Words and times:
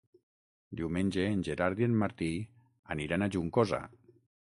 Diumenge 0.79 1.27
en 1.35 1.45
Gerard 1.49 1.83
i 1.83 1.87
en 1.89 1.95
Martí 2.07 2.33
aniran 2.97 3.29
a 3.29 3.33
Juncosa. 3.37 3.87